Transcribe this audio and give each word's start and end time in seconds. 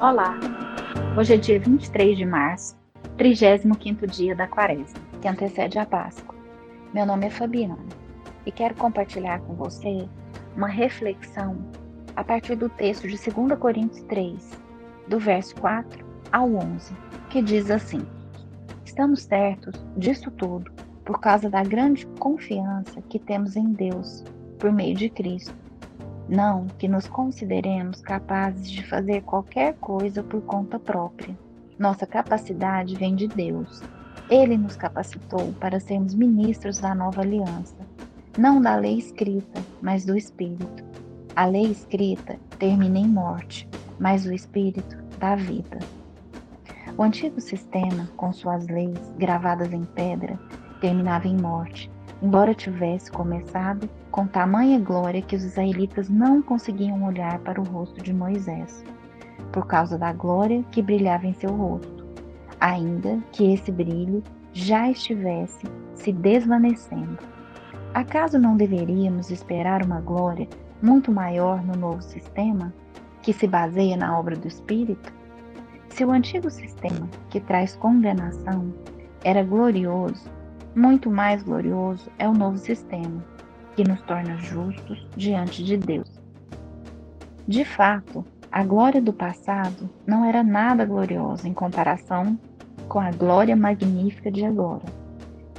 Olá! 0.00 0.38
Hoje 1.18 1.34
é 1.34 1.36
dia 1.36 1.58
23 1.58 2.16
de 2.16 2.24
março, 2.24 2.76
35º 3.16 4.06
dia 4.06 4.32
da 4.32 4.46
quaresma, 4.46 4.96
que 5.20 5.26
antecede 5.26 5.76
a 5.76 5.84
Páscoa. 5.84 6.36
Meu 6.94 7.04
nome 7.04 7.26
é 7.26 7.30
Fabiana 7.30 7.84
e 8.46 8.52
quero 8.52 8.76
compartilhar 8.76 9.40
com 9.40 9.54
você 9.56 10.08
uma 10.56 10.68
reflexão 10.68 11.58
a 12.14 12.22
partir 12.22 12.54
do 12.54 12.68
texto 12.68 13.08
de 13.08 13.18
2 13.18 13.58
Coríntios 13.58 14.04
3, 14.04 14.60
do 15.08 15.18
verso 15.18 15.56
4 15.56 16.06
ao 16.30 16.48
11, 16.54 16.94
que 17.28 17.42
diz 17.42 17.68
assim: 17.68 18.06
Estamos 18.84 19.24
certos 19.24 19.74
disso 19.96 20.30
tudo 20.30 20.70
por 21.04 21.18
causa 21.18 21.50
da 21.50 21.64
grande 21.64 22.06
confiança 22.20 23.02
que 23.08 23.18
temos 23.18 23.56
em 23.56 23.72
Deus 23.72 24.22
por 24.60 24.70
meio 24.70 24.94
de 24.94 25.10
Cristo 25.10 25.67
não 26.28 26.66
que 26.78 26.86
nos 26.86 27.08
consideremos 27.08 28.02
capazes 28.02 28.70
de 28.70 28.86
fazer 28.86 29.22
qualquer 29.22 29.74
coisa 29.74 30.22
por 30.22 30.42
conta 30.42 30.78
própria. 30.78 31.36
Nossa 31.78 32.06
capacidade 32.06 32.96
vem 32.96 33.14
de 33.14 33.26
Deus. 33.26 33.82
Ele 34.28 34.58
nos 34.58 34.76
capacitou 34.76 35.52
para 35.54 35.80
sermos 35.80 36.14
ministros 36.14 36.78
da 36.78 36.94
nova 36.94 37.22
aliança, 37.22 37.76
não 38.36 38.60
da 38.60 38.76
lei 38.76 38.98
escrita, 38.98 39.62
mas 39.80 40.04
do 40.04 40.16
Espírito. 40.16 40.84
A 41.34 41.46
lei 41.46 41.70
escrita 41.70 42.38
termina 42.58 42.98
em 42.98 43.08
morte, 43.08 43.66
mas 43.98 44.26
o 44.26 44.32
Espírito 44.32 44.98
dá 45.18 45.34
vida. 45.34 45.78
O 46.96 47.02
antigo 47.02 47.40
sistema, 47.40 48.08
com 48.16 48.32
suas 48.32 48.66
leis 48.66 48.98
gravadas 49.16 49.72
em 49.72 49.84
pedra, 49.84 50.38
terminava 50.80 51.28
em 51.28 51.36
morte, 51.36 51.90
embora 52.22 52.54
tivesse 52.54 53.10
começado 53.10 53.88
com 54.10 54.26
tamanha 54.26 54.78
glória 54.78 55.22
que 55.22 55.36
os 55.36 55.44
israelitas 55.44 56.08
não 56.08 56.42
conseguiam 56.42 57.04
olhar 57.04 57.38
para 57.40 57.60
o 57.60 57.64
rosto 57.64 58.02
de 58.02 58.12
Moisés, 58.12 58.84
por 59.52 59.66
causa 59.66 59.96
da 59.96 60.12
glória 60.12 60.64
que 60.70 60.82
brilhava 60.82 61.26
em 61.26 61.34
seu 61.34 61.50
rosto, 61.50 62.06
ainda 62.60 63.18
que 63.32 63.52
esse 63.52 63.70
brilho 63.70 64.22
já 64.52 64.90
estivesse 64.90 65.66
se 65.94 66.12
desvanecendo. 66.12 67.18
Acaso 67.94 68.38
não 68.38 68.56
deveríamos 68.56 69.30
esperar 69.30 69.84
uma 69.84 70.00
glória 70.00 70.48
muito 70.82 71.12
maior 71.12 71.62
no 71.64 71.74
novo 71.74 72.02
sistema, 72.02 72.72
que 73.22 73.32
se 73.32 73.46
baseia 73.46 73.96
na 73.96 74.18
obra 74.18 74.36
do 74.36 74.46
Espírito? 74.46 75.12
Se 75.90 76.04
o 76.04 76.10
antigo 76.10 76.50
sistema, 76.50 77.08
que 77.30 77.40
traz 77.40 77.74
condenação, 77.76 78.72
era 79.24 79.42
glorioso, 79.42 80.30
muito 80.78 81.10
mais 81.10 81.42
glorioso 81.42 82.08
é 82.18 82.28
o 82.28 82.32
novo 82.32 82.56
sistema, 82.56 83.24
que 83.74 83.82
nos 83.82 84.00
torna 84.02 84.36
justos 84.38 85.04
diante 85.16 85.64
de 85.64 85.76
Deus. 85.76 86.08
De 87.48 87.64
fato, 87.64 88.24
a 88.52 88.62
glória 88.62 89.02
do 89.02 89.12
passado 89.12 89.90
não 90.06 90.24
era 90.24 90.42
nada 90.44 90.84
gloriosa 90.84 91.48
em 91.48 91.52
comparação 91.52 92.38
com 92.88 93.00
a 93.00 93.10
glória 93.10 93.56
magnífica 93.56 94.30
de 94.30 94.44
agora. 94.44 94.84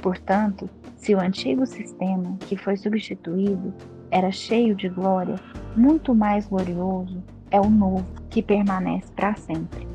Portanto, 0.00 0.68
se 0.96 1.14
o 1.14 1.20
antigo 1.20 1.66
sistema 1.66 2.36
que 2.40 2.56
foi 2.56 2.78
substituído 2.78 3.74
era 4.10 4.32
cheio 4.32 4.74
de 4.74 4.88
glória, 4.88 5.36
muito 5.76 6.14
mais 6.14 6.46
glorioso 6.46 7.22
é 7.50 7.60
o 7.60 7.68
novo 7.68 8.06
que 8.30 8.42
permanece 8.42 9.12
para 9.12 9.34
sempre. 9.36 9.86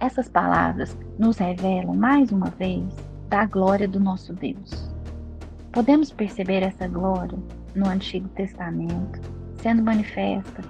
Essas 0.00 0.28
palavras 0.28 0.98
nos 1.16 1.38
revelam 1.38 1.94
mais 1.94 2.32
uma 2.32 2.50
vez 2.50 3.13
da 3.34 3.46
glória 3.46 3.88
do 3.88 3.98
nosso 3.98 4.32
Deus. 4.32 4.94
Podemos 5.72 6.12
perceber 6.12 6.62
essa 6.62 6.86
glória 6.86 7.36
no 7.74 7.88
Antigo 7.88 8.28
Testamento, 8.28 9.20
sendo 9.56 9.82
manifesta 9.82 10.62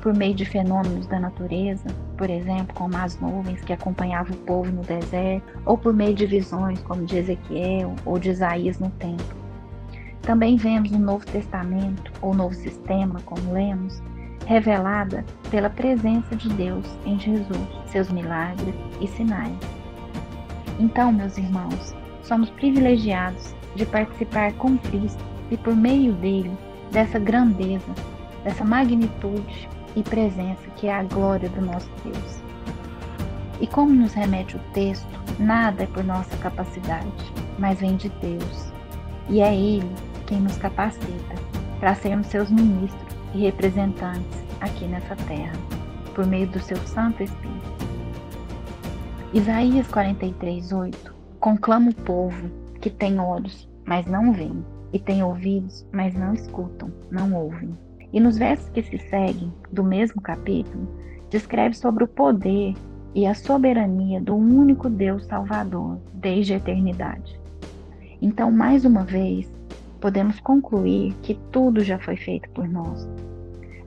por 0.00 0.14
meio 0.14 0.34
de 0.34 0.46
fenômenos 0.46 1.06
da 1.08 1.20
natureza, 1.20 1.84
por 2.16 2.30
exemplo, 2.30 2.74
como 2.74 2.96
as 2.96 3.20
nuvens 3.20 3.60
que 3.60 3.74
acompanhavam 3.74 4.34
o 4.34 4.40
povo 4.46 4.72
no 4.72 4.80
deserto, 4.80 5.60
ou 5.66 5.76
por 5.76 5.92
meio 5.92 6.14
de 6.14 6.24
visões 6.24 6.80
como 6.84 7.04
de 7.04 7.18
Ezequiel 7.18 7.94
ou 8.06 8.18
de 8.18 8.30
Isaías 8.30 8.78
no 8.78 8.88
templo. 8.92 9.36
Também 10.22 10.56
vemos 10.56 10.90
no 10.92 10.98
Novo 10.98 11.26
Testamento, 11.26 12.10
ou 12.22 12.32
Novo 12.32 12.54
Sistema, 12.54 13.20
como 13.26 13.52
lemos, 13.52 14.02
revelada 14.46 15.22
pela 15.50 15.68
presença 15.68 16.34
de 16.34 16.48
Deus 16.54 16.86
em 17.04 17.20
Jesus, 17.20 17.68
seus 17.88 18.10
milagres 18.10 18.74
e 19.02 19.06
sinais. 19.06 19.58
Então, 20.78 21.12
meus 21.12 21.36
irmãos, 21.36 21.94
somos 22.26 22.50
privilegiados 22.50 23.54
de 23.74 23.86
participar 23.86 24.52
com 24.54 24.76
Cristo 24.78 25.22
e 25.50 25.56
por 25.56 25.74
meio 25.74 26.12
dele 26.14 26.50
dessa 26.90 27.18
grandeza, 27.18 27.92
dessa 28.42 28.64
magnitude 28.64 29.68
e 29.94 30.02
presença 30.02 30.68
que 30.76 30.88
é 30.88 30.94
a 30.94 31.02
glória 31.04 31.48
do 31.48 31.60
nosso 31.60 31.88
Deus. 32.04 32.40
E 33.60 33.66
como 33.66 33.94
nos 33.94 34.12
remete 34.12 34.56
o 34.56 34.60
texto, 34.72 35.06
nada 35.38 35.84
é 35.84 35.86
por 35.86 36.04
nossa 36.04 36.36
capacidade, 36.38 37.32
mas 37.58 37.80
vem 37.80 37.96
de 37.96 38.08
Deus. 38.20 38.72
E 39.28 39.40
é 39.40 39.54
Ele 39.54 39.90
quem 40.26 40.40
nos 40.40 40.56
capacita 40.58 41.34
para 41.80 41.94
sermos 41.94 42.26
seus 42.26 42.50
ministros 42.50 43.16
e 43.34 43.40
representantes 43.42 44.44
aqui 44.60 44.86
nessa 44.86 45.16
terra, 45.16 45.52
por 46.14 46.26
meio 46.26 46.46
do 46.48 46.60
seu 46.60 46.76
Santo 46.86 47.22
Espírito. 47.22 47.86
Isaías 49.32 49.86
43, 49.88 50.72
8 50.72 51.15
Conclama 51.46 51.90
o 51.90 51.94
povo 51.94 52.50
que 52.80 52.90
tem 52.90 53.20
olhos, 53.20 53.68
mas 53.84 54.04
não 54.04 54.32
veem, 54.32 54.64
e 54.92 54.98
tem 54.98 55.22
ouvidos, 55.22 55.86
mas 55.92 56.12
não 56.12 56.34
escutam, 56.34 56.90
não 57.08 57.32
ouvem. 57.34 57.72
E 58.12 58.18
nos 58.18 58.36
versos 58.36 58.68
que 58.70 58.82
se 58.82 58.98
seguem, 58.98 59.52
do 59.70 59.84
mesmo 59.84 60.20
capítulo, 60.20 60.88
descreve 61.30 61.76
sobre 61.76 62.02
o 62.02 62.08
poder 62.08 62.74
e 63.14 63.28
a 63.28 63.32
soberania 63.32 64.20
do 64.20 64.34
único 64.34 64.90
Deus 64.90 65.24
Salvador 65.26 66.00
desde 66.14 66.54
a 66.54 66.56
eternidade. 66.56 67.38
Então, 68.20 68.50
mais 68.50 68.84
uma 68.84 69.04
vez, 69.04 69.48
podemos 70.00 70.40
concluir 70.40 71.14
que 71.22 71.38
tudo 71.52 71.80
já 71.84 71.96
foi 72.00 72.16
feito 72.16 72.50
por 72.50 72.68
nós, 72.68 73.08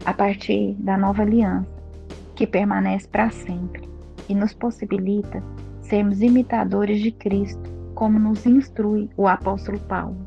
a 0.05 0.13
partir 0.13 0.75
da 0.79 0.97
nova 0.97 1.23
aliança, 1.23 1.67
que 2.37 2.47
permanece 2.47 3.05
para 3.05 3.29
sempre 3.29 3.83
e 4.29 4.33
nos 4.33 4.53
possibilita 4.53 5.43
sermos 5.89 6.21
imitadores 6.21 7.01
de 7.01 7.11
Cristo, 7.11 7.69
como 7.95 8.19
nos 8.19 8.45
instrui 8.45 9.09
o 9.17 9.27
apóstolo 9.27 9.79
Paulo. 9.79 10.17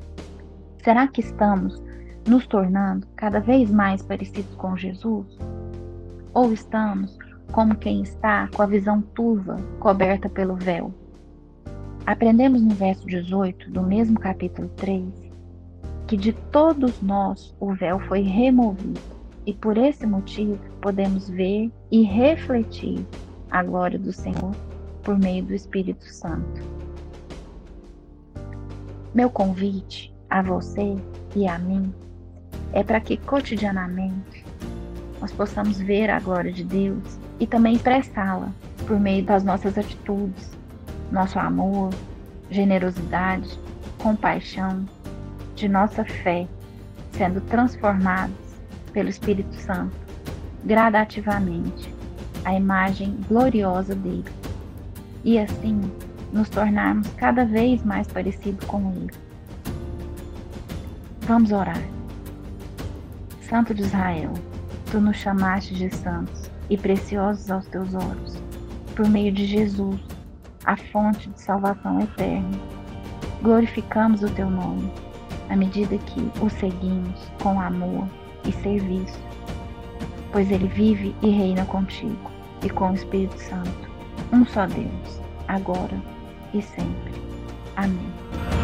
Será 0.83 1.07
que 1.07 1.21
estamos 1.21 1.81
nos 2.29 2.47
tornando 2.47 3.07
cada 3.15 3.39
vez 3.39 3.71
mais 3.71 4.03
parecidos 4.03 4.55
com 4.57 4.77
Jesus? 4.77 5.39
Ou 6.35 6.53
estamos 6.53 7.17
como 7.53 7.77
quem 7.77 8.03
está 8.03 8.49
com 8.49 8.63
a 8.63 8.67
visão 8.67 9.01
turva, 9.01 9.57
coberta 9.79 10.29
pelo 10.29 10.57
véu? 10.57 10.93
Aprendemos 12.05 12.61
no 12.61 12.75
verso 12.75 13.07
18 13.07 13.71
do 13.71 13.83
mesmo 13.83 14.19
capítulo 14.19 14.69
3 14.77 15.33
que 16.09 16.17
de 16.17 16.33
todos 16.33 17.01
nós 17.01 17.55
o 17.61 17.73
véu 17.73 17.99
foi 18.01 18.21
removido 18.21 19.01
e 19.47 19.55
por 19.55 19.79
esse 19.79 20.07
motivo 20.07 20.59
podemos 20.81 21.31
ver 21.31 21.71
e 21.91 22.03
refletir 22.03 23.07
a 23.51 23.63
glória 23.63 23.99
do 23.99 24.13
Senhor 24.13 24.53
por 25.03 25.19
meio 25.19 25.45
do 25.45 25.55
Espírito 25.55 26.05
Santo. 26.05 26.63
Meu 29.15 29.29
convite 29.29 30.15
a 30.31 30.43
você 30.43 30.97
e 31.37 31.47
a 31.47 31.59
mim 31.59 31.93
é 32.73 32.83
para 32.83 33.01
que 33.01 33.17
cotidianamente 33.17 34.45
nós 35.21 35.33
possamos 35.33 35.79
ver 35.79 36.11
a 36.11 36.19
glória 36.19 36.53
de 36.53 36.65
Deus 36.65 37.19
e 37.39 37.47
também 37.47 37.75
expressá-la 37.75 38.51
por 38.87 38.99
meio 38.99 39.25
das 39.25 39.45
nossas 39.45 39.77
atitudes, 39.77 40.51
nosso 41.11 41.39
amor, 41.39 41.91
generosidade, 42.51 43.59
compaixão, 43.99 44.87
de 45.55 45.69
nossa 45.69 46.05
fé, 46.05 46.49
sendo 47.13 47.41
transformados 47.43 48.35
pelo 48.93 49.09
Espírito 49.09 49.55
Santo 49.55 50.03
gradativamente 50.65 51.93
à 52.45 52.55
imagem 52.55 53.17
gloriosa 53.29 53.95
dele 53.95 54.25
e 55.25 55.39
assim 55.39 55.81
nos 56.33 56.49
tornarmos 56.49 57.09
cada 57.17 57.45
vez 57.45 57.85
mais 57.85 58.07
parecidos 58.09 58.65
com 58.67 58.93
Ele. 58.93 59.11
Vamos 61.23 61.53
orar. 61.53 61.83
Santo 63.43 63.75
de 63.75 63.83
Israel, 63.83 64.33
tu 64.91 65.01
nos 65.01 65.17
chamaste 65.17 65.75
de 65.75 65.95
santos 65.95 66.51
e 66.71 66.77
preciosos 66.77 67.51
aos 67.51 67.67
teus 67.67 67.95
olhos, 67.95 68.43
por 68.97 69.09
meio 69.09 69.31
de 69.31 69.45
Jesus, 69.45 70.01
a 70.65 70.77
fonte 70.77 71.29
de 71.29 71.41
salvação 71.41 72.01
eterna. 72.01 72.59
Glorificamos 73.43 74.23
o 74.23 74.31
teu 74.31 74.49
nome, 74.49 74.91
à 75.51 75.57
medida 75.57 75.99
que 75.99 76.31
o 76.41 76.49
seguimos 76.49 77.31
com 77.43 77.61
amor 77.61 78.09
e 78.49 78.53
serviço, 78.53 79.21
pois 80.33 80.51
ele 80.51 80.69
vive 80.69 81.15
e 81.23 81.29
reina 81.29 81.65
contigo 81.67 82.31
e 82.65 82.71
com 82.71 82.91
o 82.91 82.95
Espírito 82.95 83.39
Santo 83.39 83.92
um 84.33 84.45
só 84.47 84.67
Deus, 84.67 85.21
agora 85.47 85.97
e 86.55 86.63
sempre. 86.63 87.13
Amém. 87.77 88.62